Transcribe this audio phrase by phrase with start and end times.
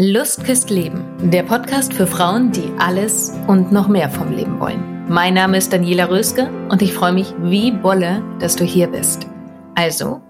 [0.00, 5.08] Lust küsst Leben, der Podcast für Frauen, die alles und noch mehr vom Leben wollen.
[5.08, 9.26] Mein Name ist Daniela Röske und ich freue mich wie Bolle, dass du hier bist.
[9.74, 10.22] Also,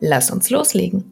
[0.00, 1.04] lass uns loslegen.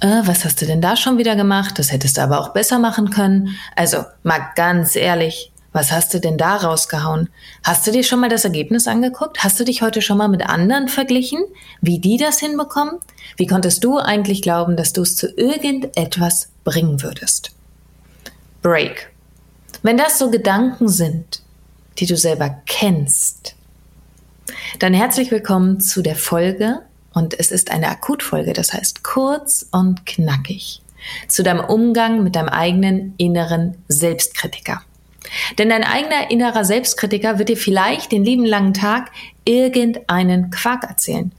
[0.00, 1.78] Äh, was hast du denn da schon wieder gemacht?
[1.78, 3.50] Das hättest du aber auch besser machen können.
[3.76, 7.28] Also, mal ganz ehrlich, was hast du denn da rausgehauen?
[7.62, 9.44] Hast du dir schon mal das Ergebnis angeguckt?
[9.44, 11.44] Hast du dich heute schon mal mit anderen verglichen?
[11.82, 13.00] Wie die das hinbekommen?
[13.36, 17.52] Wie konntest du eigentlich glauben, dass du es zu irgendetwas bringen würdest.
[18.62, 19.12] Break.
[19.82, 21.42] Wenn das so Gedanken sind,
[21.98, 23.54] die du selber kennst,
[24.78, 26.80] dann herzlich willkommen zu der Folge
[27.12, 30.82] und es ist eine Akutfolge, das heißt kurz und knackig,
[31.28, 34.82] zu deinem Umgang mit deinem eigenen inneren Selbstkritiker.
[35.58, 39.10] Denn dein eigener innerer Selbstkritiker wird dir vielleicht den lieben langen Tag
[39.44, 41.32] irgendeinen Quark erzählen.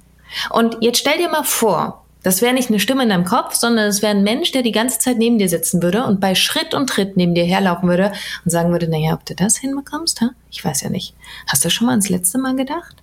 [0.49, 3.85] Und jetzt stell dir mal vor, das wäre nicht eine Stimme in deinem Kopf, sondern
[3.88, 6.73] es wäre ein Mensch, der die ganze Zeit neben dir sitzen würde und bei Schritt
[6.73, 10.31] und Tritt neben dir herlaufen würde und sagen würde, naja, ob du das hinbekommst, ha?
[10.49, 11.13] ich weiß ja nicht.
[11.48, 12.96] Hast du schon mal ans letzte Mal gedacht?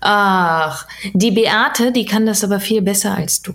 [0.00, 3.54] Ach, die Beate, die kann das aber viel besser als du.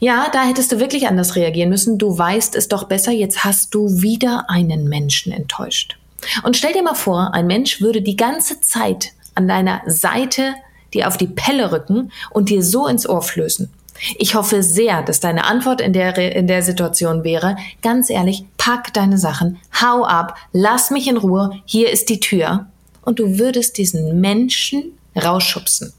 [0.00, 1.98] Ja, da hättest du wirklich anders reagieren müssen.
[1.98, 5.96] Du weißt es doch besser, jetzt hast du wieder einen Menschen enttäuscht.
[6.42, 10.54] Und stell dir mal vor, ein Mensch würde die ganze Zeit an deiner Seite
[10.92, 13.70] dir auf die Pelle rücken und dir so ins Ohr flößen.
[14.18, 18.92] Ich hoffe sehr, dass deine Antwort in der, in der Situation wäre, ganz ehrlich, pack
[18.92, 22.66] deine Sachen, hau ab, lass mich in Ruhe, hier ist die Tür.
[23.02, 25.92] Und du würdest diesen Menschen rausschubsen.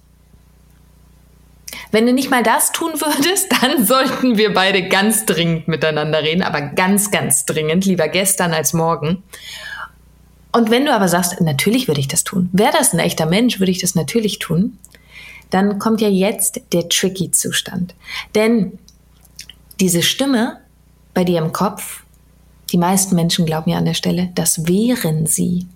[1.92, 6.42] Wenn du nicht mal das tun würdest, dann sollten wir beide ganz dringend miteinander reden,
[6.42, 9.24] aber ganz, ganz dringend, lieber gestern als morgen.
[10.52, 13.60] Und wenn du aber sagst, natürlich würde ich das tun, wäre das ein echter Mensch,
[13.60, 14.78] würde ich das natürlich tun,
[15.50, 17.94] dann kommt ja jetzt der tricky Zustand.
[18.36, 18.80] Denn
[19.80, 20.62] diese Stimme
[21.14, 22.04] bei dir im Kopf,
[22.72, 25.68] die meisten Menschen glauben ja an der Stelle, das wären sie.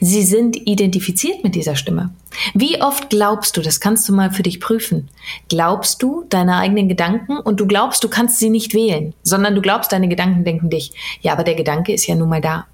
[0.00, 2.10] Sie sind identifiziert mit dieser Stimme.
[2.54, 5.08] Wie oft glaubst du, das kannst du mal für dich prüfen,
[5.48, 9.62] glaubst du deine eigenen Gedanken und du glaubst, du kannst sie nicht wählen, sondern du
[9.62, 10.92] glaubst, deine Gedanken denken dich.
[11.20, 12.66] Ja, aber der Gedanke ist ja nun mal da.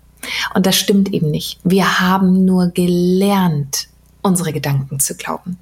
[0.55, 1.61] Und das stimmt eben nicht.
[1.65, 3.89] Wir haben nur gelernt,
[4.23, 5.59] unsere Gedanken zu glauben.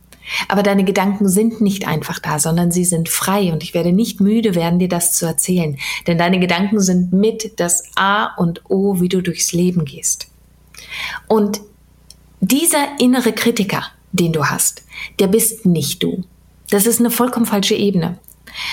[0.48, 4.20] Aber deine Gedanken sind nicht einfach da, sondern sie sind frei und ich werde nicht
[4.20, 5.78] müde werden, dir das zu erzählen.
[6.06, 10.28] Denn deine Gedanken sind mit das A und O, wie du durchs Leben gehst.
[11.28, 11.60] Und
[12.40, 14.82] dieser innere Kritiker, den du hast,
[15.18, 16.24] der bist nicht du.
[16.70, 18.18] Das ist eine vollkommen falsche Ebene.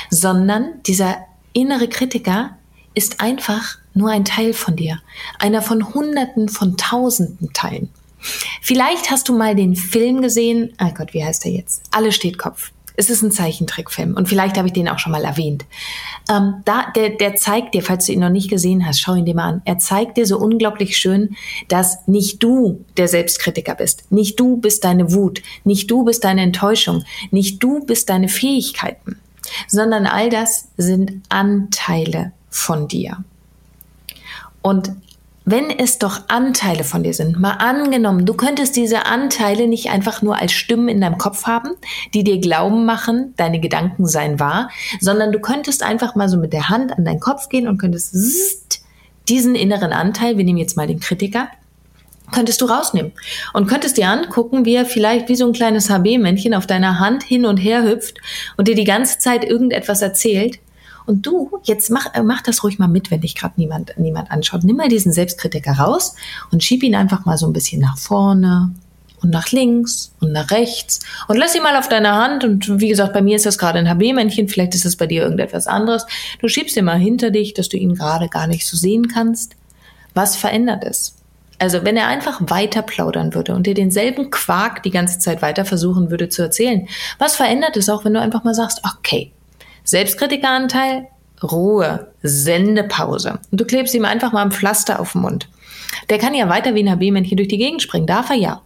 [0.09, 1.17] Sondern dieser
[1.53, 2.57] innere Kritiker
[2.93, 5.01] ist einfach nur ein Teil von dir,
[5.39, 7.89] einer von Hunderten von Tausenden Teilen.
[8.61, 11.83] Vielleicht hast du mal den Film gesehen, oh Gott, wie heißt er jetzt?
[11.91, 12.72] Alle steht Kopf.
[12.95, 15.65] Es ist ein Zeichentrickfilm und vielleicht habe ich den auch schon mal erwähnt.
[16.29, 19.25] Ähm, da, der, der zeigt dir, falls du ihn noch nicht gesehen hast, schau ihn
[19.25, 19.61] dir mal an.
[19.65, 21.35] Er zeigt dir so unglaublich schön,
[21.67, 26.41] dass nicht du der Selbstkritiker bist, nicht du bist deine Wut, nicht du bist deine
[26.41, 29.19] Enttäuschung, nicht du bist deine Fähigkeiten,
[29.67, 33.23] sondern all das sind Anteile von dir.
[34.61, 34.93] Und
[35.45, 40.21] wenn es doch Anteile von dir sind, mal angenommen, du könntest diese Anteile nicht einfach
[40.21, 41.71] nur als Stimmen in deinem Kopf haben,
[42.13, 44.69] die dir glauben machen, deine Gedanken seien wahr,
[45.01, 48.83] sondern du könntest einfach mal so mit der Hand an deinen Kopf gehen und könntest
[49.27, 51.49] diesen inneren Anteil, wir nehmen jetzt mal den Kritiker,
[52.31, 53.11] könntest du rausnehmen
[53.53, 57.23] und könntest dir angucken, wie er vielleicht wie so ein kleines HB-Männchen auf deiner Hand
[57.23, 58.17] hin und her hüpft
[58.57, 60.59] und dir die ganze Zeit irgendetwas erzählt
[61.05, 64.31] und du, jetzt mach, äh, mach das ruhig mal mit, wenn dich gerade niemand, niemand
[64.31, 64.63] anschaut.
[64.63, 66.15] Nimm mal diesen Selbstkritiker raus
[66.51, 68.73] und schieb ihn einfach mal so ein bisschen nach vorne
[69.21, 72.43] und nach links und nach rechts und lass ihn mal auf deiner Hand.
[72.43, 75.23] Und wie gesagt, bei mir ist das gerade ein HB-Männchen, vielleicht ist das bei dir
[75.23, 76.05] irgendetwas anderes.
[76.39, 79.55] Du schiebst ihn mal hinter dich, dass du ihn gerade gar nicht so sehen kannst.
[80.13, 81.15] Was verändert es?
[81.59, 85.63] Also wenn er einfach weiter plaudern würde und dir denselben Quark die ganze Zeit weiter
[85.63, 86.87] versuchen würde zu erzählen,
[87.19, 89.31] was verändert es auch, wenn du einfach mal sagst, okay,
[89.83, 91.07] Selbstkritikeranteil,
[91.41, 93.39] Ruhe, Sendepause.
[93.51, 95.49] Und du klebst ihm einfach mal ein Pflaster auf den Mund.
[96.09, 98.07] Der kann ja weiter wie ein HB-Männchen durch die Gegend springen.
[98.07, 98.61] Darf er ja.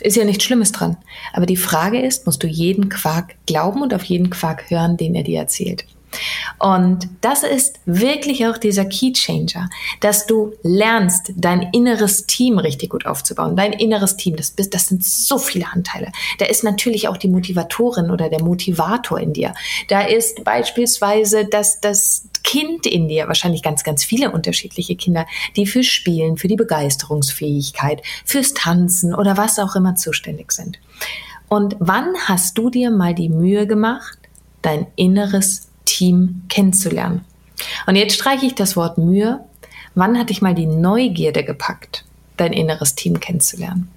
[0.00, 0.96] Ist ja nichts Schlimmes dran.
[1.32, 5.14] Aber die Frage ist, musst du jeden Quark glauben und auf jeden Quark hören, den
[5.14, 5.84] er dir erzählt?
[6.58, 9.68] Und das ist wirklich auch dieser Key Changer,
[10.00, 13.56] dass du lernst, dein inneres Team richtig gut aufzubauen.
[13.56, 16.12] Dein inneres Team, das, bist, das sind so viele Anteile.
[16.38, 19.54] Da ist natürlich auch die Motivatorin oder der Motivator in dir.
[19.88, 25.26] Da ist beispielsweise das, das Kind in dir, wahrscheinlich ganz, ganz viele unterschiedliche Kinder,
[25.56, 30.78] die fürs Spielen, für die Begeisterungsfähigkeit, fürs Tanzen oder was auch immer zuständig sind.
[31.48, 34.18] Und wann hast du dir mal die Mühe gemacht,
[34.62, 35.65] dein inneres
[35.96, 37.24] Team kennenzulernen.
[37.86, 39.40] Und jetzt streiche ich das Wort Mühe.
[39.94, 42.04] Wann hatte ich mal die Neugierde gepackt,
[42.36, 43.88] dein inneres Team kennenzulernen?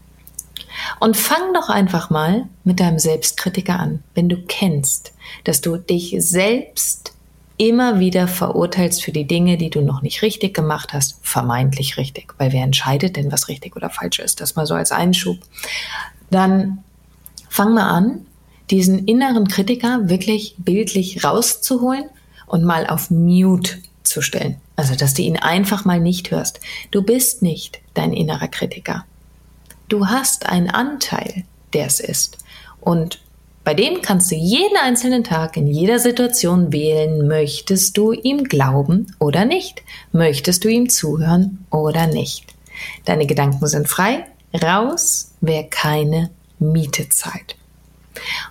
[1.02, 4.02] Und fang doch einfach mal mit deinem Selbstkritiker an.
[4.16, 5.14] Wenn du kennst,
[5.44, 7.14] dass du dich selbst
[7.58, 12.34] immer wieder verurteilst für die Dinge, die du noch nicht richtig gemacht hast, vermeintlich richtig,
[12.38, 14.40] weil wer entscheidet denn, was richtig oder falsch ist?
[14.40, 15.38] Das mal so als Einschub.
[16.30, 16.82] Dann
[17.50, 18.26] fang mal an,
[18.72, 22.06] diesen inneren Kritiker wirklich bildlich rauszuholen
[22.48, 24.58] und mal auf Mute zu stellen.
[24.76, 26.60] Also, dass du ihn einfach mal nicht hörst.
[26.92, 29.06] Du bist nicht dein innerer Kritiker.
[29.88, 31.44] Du hast einen Anteil,
[31.74, 32.38] der es ist.
[32.80, 33.22] Und
[33.64, 39.16] bei dem kannst du jeden einzelnen Tag in jeder Situation wählen, möchtest du ihm glauben
[39.20, 39.84] oder nicht?
[40.12, 42.46] Möchtest du ihm zuhören oder nicht?
[43.06, 44.26] Deine Gedanken sind frei,
[44.64, 47.59] raus, wer keine Miete zahlt.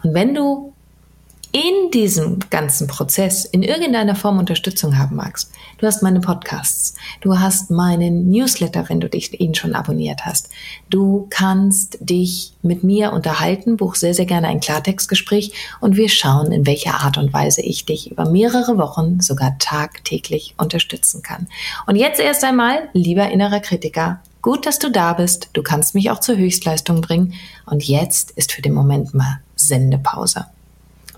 [0.03, 0.73] Und wenn du
[1.53, 7.39] in diesem ganzen Prozess in irgendeiner Form Unterstützung haben magst, du hast meine Podcasts, du
[7.39, 10.51] hast meinen Newsletter, wenn du dich ihn schon abonniert hast,
[10.91, 16.53] du kannst dich mit mir unterhalten, buch sehr, sehr gerne ein Klartextgespräch und wir schauen,
[16.53, 21.49] in welcher Art und Weise ich dich über mehrere Wochen, sogar tagtäglich unterstützen kann.
[21.87, 25.51] Und jetzt erst einmal, lieber innerer Kritiker, Gut, dass du da bist.
[25.55, 27.35] Du kannst mich auch zur Höchstleistung bringen.
[27.67, 30.47] Und jetzt ist für den Moment mal Sendepause.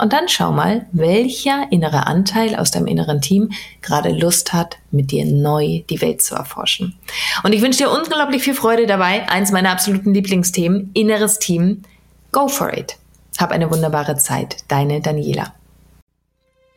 [0.01, 3.51] Und dann schau mal, welcher innere Anteil aus deinem inneren Team
[3.83, 6.99] gerade Lust hat, mit dir neu die Welt zu erforschen.
[7.43, 9.29] Und ich wünsche dir unglaublich viel Freude dabei.
[9.29, 11.83] Eins meiner absoluten Lieblingsthemen, inneres Team.
[12.33, 12.97] Go for it.
[13.39, 14.57] Hab eine wunderbare Zeit.
[14.69, 15.53] Deine Daniela.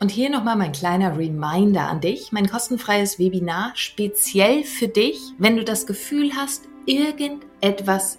[0.00, 5.56] Und hier nochmal mein kleiner Reminder an dich, mein kostenfreies Webinar speziell für dich, wenn
[5.56, 8.18] du das Gefühl hast, irgendetwas